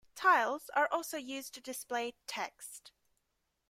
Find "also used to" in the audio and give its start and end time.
0.91-1.61